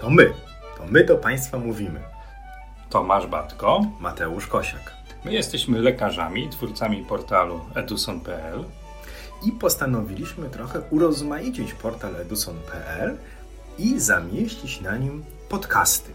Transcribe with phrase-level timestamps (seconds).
[0.00, 0.32] To my.
[0.76, 2.00] To my do Państwa mówimy.
[2.90, 3.80] Tomasz Batko.
[4.00, 4.92] Mateusz Kosiak.
[5.24, 8.64] My jesteśmy lekarzami, twórcami portalu eduson.pl
[9.46, 13.16] I postanowiliśmy trochę urozmaicić portal eduson.pl
[13.78, 16.10] i zamieścić na nim podcasty.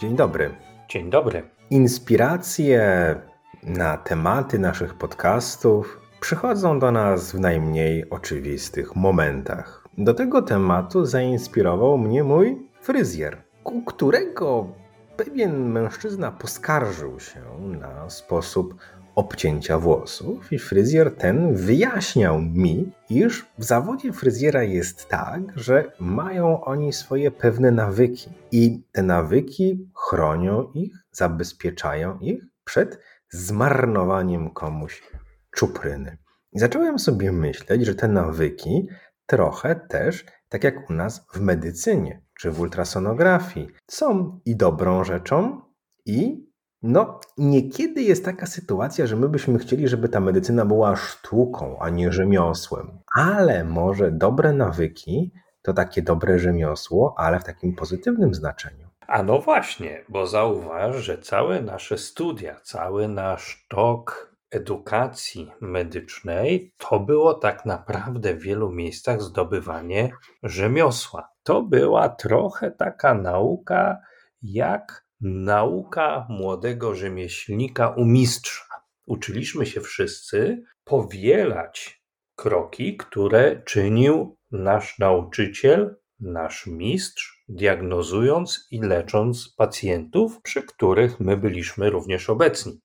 [0.00, 0.54] Dzień dobry.
[0.88, 1.42] Dzień dobry.
[1.70, 3.33] Inspiracje
[3.64, 9.84] na tematy naszych podcastów przychodzą do nas w najmniej oczywistych momentach.
[9.98, 14.68] Do tego tematu zainspirował mnie mój fryzjer, u którego
[15.16, 17.40] pewien mężczyzna poskarżył się
[17.80, 18.74] na sposób
[19.14, 26.64] obcięcia włosów i fryzjer ten wyjaśniał mi, iż w zawodzie fryzjera jest tak, że mają
[26.64, 32.98] oni swoje pewne nawyki i te nawyki chronią ich, zabezpieczają ich przed
[33.34, 35.02] zmarnowaniem komuś
[35.50, 36.18] czupryny.
[36.52, 38.88] I zacząłem sobie myśleć, że te nawyki
[39.26, 45.60] trochę też, tak jak u nas w medycynie czy w ultrasonografii, są i dobrą rzeczą,
[46.06, 46.46] i
[46.82, 51.90] no, niekiedy jest taka sytuacja, że my byśmy chcieli, żeby ta medycyna była sztuką, a
[51.90, 52.98] nie rzemiosłem.
[53.16, 55.32] Ale może dobre nawyki
[55.62, 58.83] to takie dobre rzemiosło, ale w takim pozytywnym znaczeniu.
[59.06, 67.00] A no właśnie, bo zauważ, że całe nasze studia, cały nasz tok edukacji medycznej to
[67.00, 70.10] było tak naprawdę w wielu miejscach zdobywanie
[70.42, 71.28] rzemiosła.
[71.42, 73.98] To była trochę taka nauka
[74.42, 78.64] jak nauka młodego rzemieślnika u mistrza.
[79.06, 82.04] Uczyliśmy się wszyscy powielać
[82.36, 91.90] kroki, które czynił nasz nauczyciel, nasz mistrz, diagnozując i lecząc pacjentów, przy których my byliśmy
[91.90, 92.80] również obecni.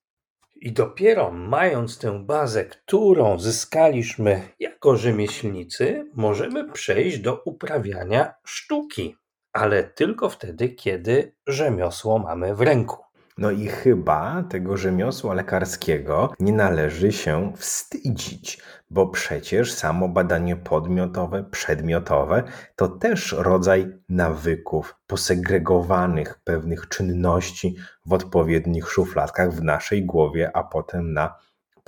[0.56, 9.16] I dopiero mając tę bazę, którą zyskaliśmy jako rzemieślnicy, możemy przejść do uprawiania sztuki,
[9.52, 13.09] ale tylko wtedy, kiedy rzemiosło mamy w ręku.
[13.40, 21.44] No i chyba tego rzemiosła lekarskiego nie należy się wstydzić, bo przecież samo badanie podmiotowe,
[21.44, 22.42] przedmiotowe
[22.76, 31.12] to też rodzaj nawyków, posegregowanych pewnych czynności w odpowiednich szufladkach w naszej głowie, a potem
[31.12, 31.34] na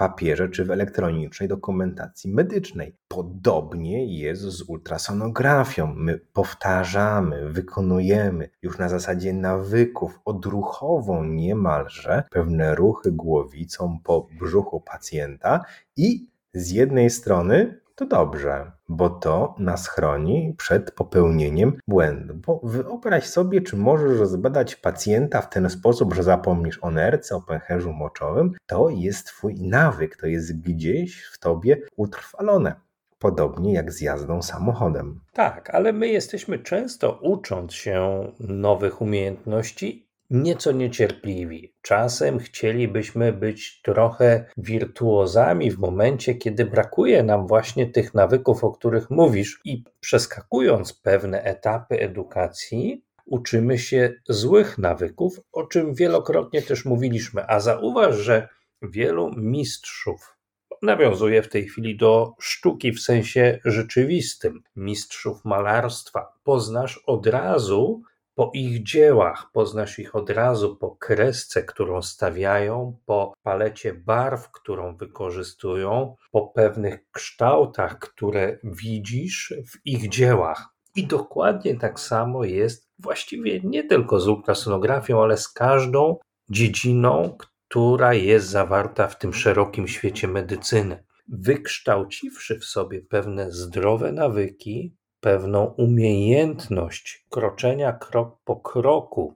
[0.02, 2.96] papierze czy w elektronicznej dokumentacji medycznej.
[3.08, 5.94] Podobnie jest z ultrasonografią.
[5.96, 15.64] My powtarzamy, wykonujemy już na zasadzie nawyków, odruchową niemalże pewne ruchy głowicą po brzuchu pacjenta
[15.96, 22.34] i z jednej strony to dobrze, bo to nas chroni przed popełnieniem błędu.
[22.34, 27.40] Bo wyobraź sobie, czy możesz rozbadać pacjenta w ten sposób, że zapomnisz o nerce, o
[27.40, 28.52] pęcherzu moczowym.
[28.66, 32.74] To jest twój nawyk, to jest gdzieś w tobie utrwalone.
[33.18, 35.20] Podobnie jak z jazdą samochodem.
[35.32, 41.74] Tak, ale my jesteśmy często ucząc się nowych umiejętności nieco niecierpliwi.
[41.82, 49.10] Czasem chcielibyśmy być trochę wirtuozami w momencie, kiedy brakuje nam właśnie tych nawyków, o których
[49.10, 57.46] mówisz, i przeskakując pewne etapy edukacji, uczymy się złych nawyków, o czym wielokrotnie też mówiliśmy.
[57.48, 58.48] A zauważ, że
[58.82, 60.36] wielu mistrzów
[60.82, 66.32] nawiązuje w tej chwili do sztuki w sensie rzeczywistym, mistrzów malarstwa.
[66.44, 68.02] Poznasz od razu
[68.34, 74.96] po ich dziełach poznasz ich od razu po kresce, którą stawiają, po palecie barw, którą
[74.96, 80.68] wykorzystują, po pewnych kształtach, które widzisz w ich dziełach.
[80.96, 86.16] I dokładnie tak samo jest właściwie nie tylko z ultrasonografią, ale z każdą
[86.50, 87.36] dziedziną,
[87.68, 91.04] która jest zawarta w tym szerokim świecie medycyny.
[91.28, 99.34] Wykształciwszy w sobie pewne zdrowe nawyki, pewną umiejętność kroczenia krok po kroku,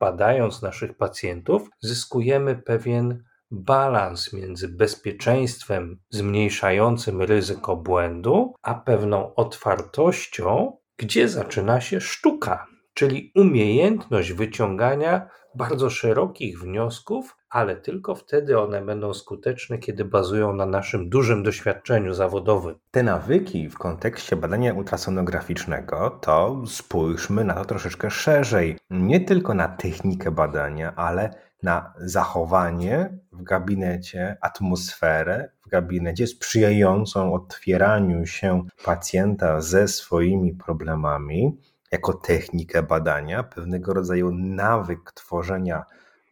[0.00, 11.28] badając naszych pacjentów, zyskujemy pewien balans między bezpieczeństwem zmniejszającym ryzyko błędu, a pewną otwartością, gdzie
[11.28, 12.66] zaczyna się sztuka,
[12.98, 20.66] czyli umiejętność wyciągania bardzo szerokich wniosków, ale tylko wtedy one będą skuteczne, kiedy bazują na
[20.66, 22.74] naszym dużym doświadczeniu zawodowym.
[22.90, 28.78] Te nawyki w kontekście badania ultrasonograficznego, to spójrzmy na to troszeczkę szerzej.
[28.90, 31.30] Nie tylko na technikę badania, ale
[31.62, 41.58] na zachowanie w gabinecie, atmosferę w gabinecie sprzyjającą otwieraniu się pacjenta ze swoimi problemami
[41.92, 45.84] jako technikę badania, pewnego rodzaju nawyk tworzenia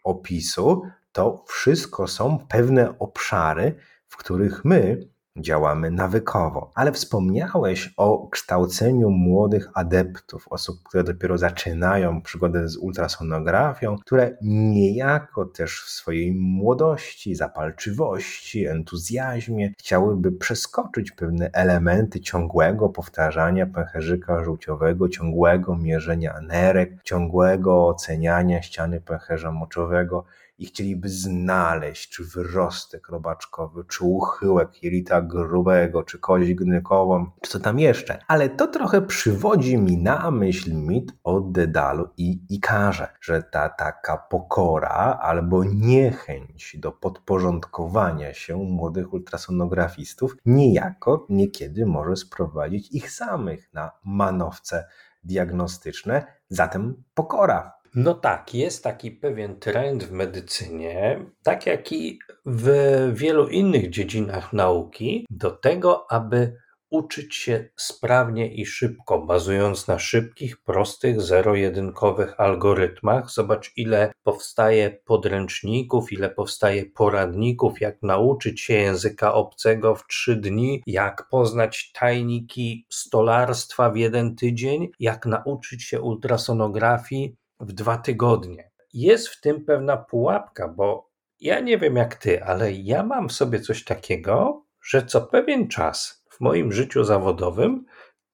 [0.04, 0.82] opisu,
[1.12, 3.74] to wszystko są pewne obszary,
[4.08, 6.70] w których my działamy nawykowo.
[6.74, 15.44] Ale wspomniałeś o kształceniu młodych adeptów, osób, które dopiero zaczynają przygodę z ultrasonografią, które niejako
[15.44, 25.76] też w swojej młodości, zapalczywości, entuzjazmie chciałyby przeskoczyć pewne elementy ciągłego powtarzania pęcherzyka żółciowego, ciągłego
[25.76, 30.24] mierzenia nerek, ciągłego oceniania ściany pęcherza moczowego
[30.58, 37.60] i chcieliby znaleźć, czy wyrostek robaczkowy, czy uchyłek jelita grubego, czy kość gnykową, czy co
[37.60, 38.18] tam jeszcze.
[38.28, 44.16] Ale to trochę przywodzi mi na myśl mit o Dedalu i Ikarze, że ta taka
[44.16, 53.90] pokora albo niechęć do podporządkowania się młodych ultrasonografistów niejako niekiedy może sprowadzić ich samych na
[54.04, 54.86] manowce
[55.24, 62.70] diagnostyczne, zatem pokora no tak, jest taki pewien trend w medycynie, tak jak i w
[63.14, 66.56] wielu innych dziedzinach nauki, do tego, aby
[66.90, 73.30] uczyć się sprawnie i szybko, bazując na szybkich, prostych, zero-jedynkowych algorytmach.
[73.30, 80.82] Zobacz, ile powstaje podręczników, ile powstaje poradników, jak nauczyć się języka obcego w trzy dni,
[80.86, 88.70] jak poznać tajniki stolarstwa w jeden tydzień, jak nauczyć się ultrasonografii w dwa tygodnie.
[88.92, 91.10] Jest w tym pewna pułapka, bo
[91.40, 95.68] ja nie wiem jak ty, ale ja mam w sobie coś takiego, że co pewien
[95.68, 97.84] czas w moim życiu zawodowym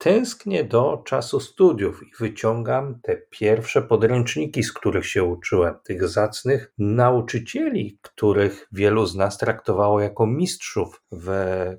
[0.02, 6.72] tęsknię do czasu studiów i wyciągam te pierwsze podręczniki, z których się uczyłem, tych zacnych
[6.78, 11.30] nauczycieli, których wielu z nas traktowało jako mistrzów w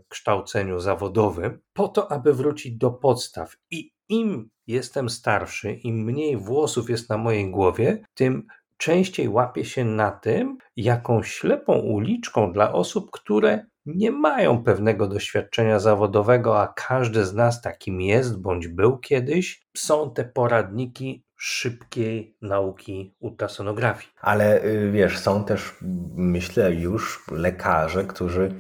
[0.09, 3.55] kształceniu zawodowym, po to, aby wrócić do podstaw.
[3.71, 8.47] I im jestem starszy, im mniej włosów jest na mojej głowie, tym
[8.77, 15.79] częściej łapię się na tym, jaką ślepą uliczką dla osób, które nie mają pewnego doświadczenia
[15.79, 23.15] zawodowego, a każdy z nas takim jest bądź był kiedyś, są te poradniki szybkiej nauki
[23.19, 24.09] ultrasonografii.
[24.21, 25.75] Ale y, wiesz, są też,
[26.15, 28.55] myślę, już lekarze, którzy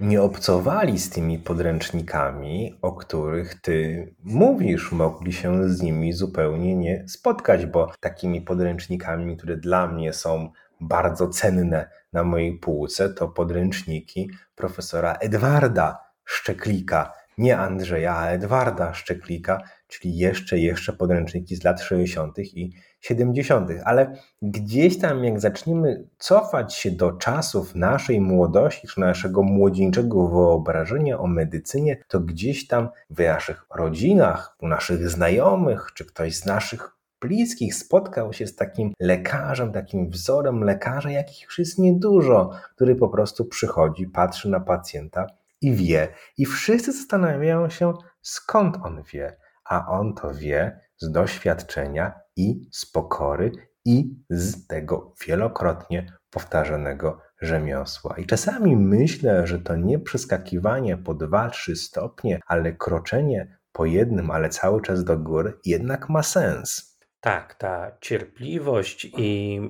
[0.00, 7.04] nie obcowali z tymi podręcznikami, o których ty mówisz, mogli się z nimi zupełnie nie
[7.08, 10.50] spotkać, bo takimi podręcznikami, które dla mnie są
[10.80, 19.62] bardzo cenne na mojej półce, to podręczniki profesora Edwarda Szczeklika, nie Andrzeja, a Edwarda Szczeklika,
[19.88, 22.38] czyli jeszcze, jeszcze podręczniki z lat 60.
[22.38, 29.42] i 70., ale gdzieś tam, jak zaczniemy cofać się do czasów naszej młodości, czy naszego
[29.42, 36.36] młodzieńczego wyobrażenia o medycynie, to gdzieś tam w naszych rodzinach, u naszych znajomych, czy ktoś
[36.36, 42.50] z naszych bliskich spotkał się z takim lekarzem, takim wzorem lekarza, jakich już jest niedużo,
[42.74, 45.26] który po prostu przychodzi, patrzy na pacjenta
[45.60, 46.08] i wie.
[46.38, 47.92] I wszyscy zastanawiają się,
[48.22, 49.36] skąd on wie.
[49.64, 53.52] A on to wie z doświadczenia i z pokory
[53.84, 58.16] i z tego wielokrotnie powtarzanego rzemiosła.
[58.18, 64.48] I czasami myślę, że to nie przeskakiwanie po 2-3 stopnie, ale kroczenie po jednym, ale
[64.48, 66.98] cały czas do góry jednak ma sens.
[67.20, 69.60] Tak, ta cierpliwość i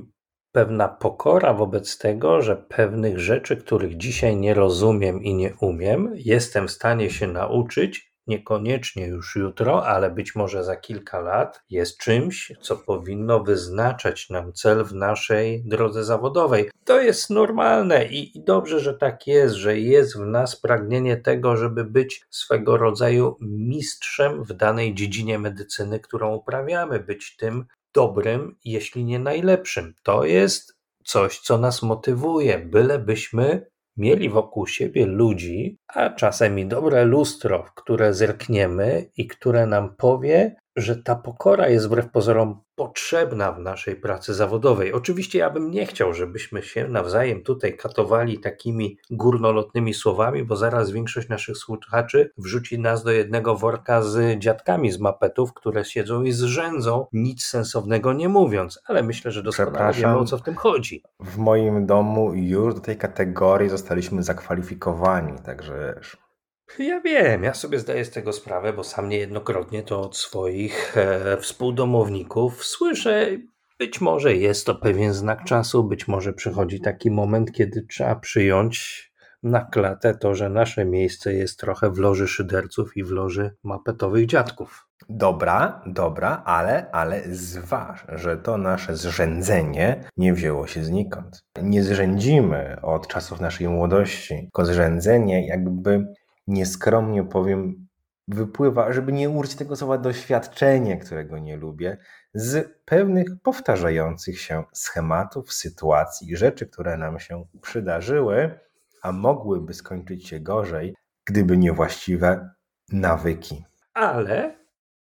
[0.52, 6.68] pewna pokora wobec tego, że pewnych rzeczy, których dzisiaj nie rozumiem i nie umiem, jestem
[6.68, 12.52] w stanie się nauczyć niekoniecznie już jutro, ale być może za kilka lat, jest czymś,
[12.60, 16.70] co powinno wyznaczać nam cel w naszej drodze zawodowej.
[16.84, 21.56] To jest normalne i, i dobrze, że tak jest, że jest w nas pragnienie tego,
[21.56, 27.64] żeby być swego rodzaju mistrzem w danej dziedzinie medycyny, którą uprawiamy, być tym
[27.94, 29.94] dobrym, jeśli nie najlepszym.
[30.02, 33.66] To jest coś, co nas motywuje, bylebyśmy
[33.96, 39.96] mieli wokół siebie ludzi, a czasem i dobre lustro, w które zerkniemy i które nam
[39.96, 44.92] powie, że ta pokora jest wbrew pozorom potrzebna w naszej pracy zawodowej.
[44.92, 50.90] Oczywiście ja bym nie chciał, żebyśmy się nawzajem tutaj katowali takimi górnolotnymi słowami, bo zaraz
[50.90, 56.32] większość naszych słuchaczy wrzuci nas do jednego worka z dziadkami z mapetów, które siedzą i
[56.32, 61.02] zrzędzą, nic sensownego nie mówiąc, ale myślę, że doskonale wiemy o co w tym chodzi.
[61.20, 66.00] W moim domu już do tej kategorii zostaliśmy zakwalifikowani, także
[66.78, 71.36] ja wiem, ja sobie zdaję z tego sprawę, bo sam niejednokrotnie to od swoich e,
[71.36, 73.28] współdomowników słyszę.
[73.78, 79.04] Być może jest to pewien znak czasu, być może przychodzi taki moment, kiedy trzeba przyjąć
[79.42, 84.26] na klatę to, że nasze miejsce jest trochę w loży szyderców i w loży mapetowych
[84.26, 84.88] dziadków.
[85.08, 91.44] Dobra, dobra, ale, ale zważ, że to nasze zrzędzenie nie wzięło się znikąd.
[91.62, 96.04] Nie zrzędzimy od czasów naszej młodości, tylko zrzędzenie jakby
[96.46, 97.88] nieskromnie powiem
[98.28, 101.98] wypływa, żeby nie użyć tego słowa doświadczenie, którego nie lubię,
[102.34, 108.58] z pewnych powtarzających się schematów, sytuacji, rzeczy, które nam się przydarzyły,
[109.02, 112.50] a mogłyby skończyć się gorzej, gdyby niewłaściwe
[112.92, 113.64] nawyki.
[113.94, 114.58] Ale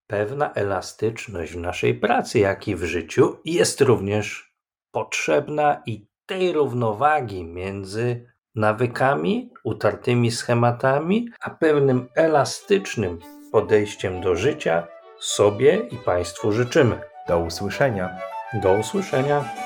[0.06, 4.54] pewna elastyczność w naszej pracy, jak i w życiu jest również
[4.90, 13.18] potrzebna i tej równowagi między nawykami, utartymi schematami, a pewnym elastycznym
[13.52, 14.86] podejściem do życia
[15.18, 17.00] sobie i Państwu życzymy.
[17.28, 18.18] Do usłyszenia.
[18.62, 19.63] Do usłyszenia.